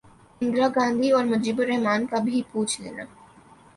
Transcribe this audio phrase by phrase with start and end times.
[0.41, 3.03] اندرا گاندھی اور مجیب الر حمن کا بھی پوچھ لینا